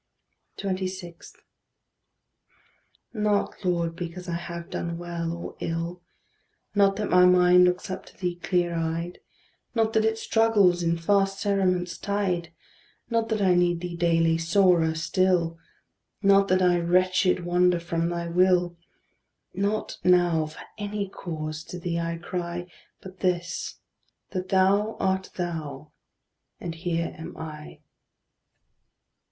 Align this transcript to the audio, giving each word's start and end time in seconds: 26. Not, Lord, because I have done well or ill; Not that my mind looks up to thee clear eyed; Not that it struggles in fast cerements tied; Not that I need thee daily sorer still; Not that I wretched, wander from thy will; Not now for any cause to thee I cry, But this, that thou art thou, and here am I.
26. 0.57 1.33
Not, 3.13 3.63
Lord, 3.63 3.95
because 3.95 4.27
I 4.27 4.33
have 4.33 4.71
done 4.71 4.97
well 4.97 5.31
or 5.31 5.55
ill; 5.59 6.01
Not 6.73 6.95
that 6.95 7.11
my 7.11 7.27
mind 7.27 7.65
looks 7.65 7.87
up 7.91 8.07
to 8.07 8.17
thee 8.17 8.37
clear 8.37 8.73
eyed; 8.73 9.19
Not 9.75 9.93
that 9.93 10.03
it 10.03 10.17
struggles 10.17 10.81
in 10.81 10.97
fast 10.97 11.39
cerements 11.39 11.99
tied; 11.99 12.51
Not 13.11 13.29
that 13.29 13.43
I 13.43 13.53
need 13.53 13.81
thee 13.81 13.95
daily 13.95 14.39
sorer 14.39 14.95
still; 14.95 15.59
Not 16.23 16.47
that 16.47 16.63
I 16.63 16.79
wretched, 16.79 17.45
wander 17.45 17.79
from 17.79 18.09
thy 18.09 18.27
will; 18.27 18.75
Not 19.53 19.99
now 20.03 20.47
for 20.47 20.61
any 20.79 21.09
cause 21.09 21.63
to 21.65 21.77
thee 21.77 21.99
I 21.99 22.17
cry, 22.17 22.65
But 23.01 23.19
this, 23.19 23.75
that 24.31 24.49
thou 24.49 24.97
art 24.99 25.29
thou, 25.35 25.91
and 26.59 26.73
here 26.73 27.13
am 27.19 27.37
I. 27.37 27.81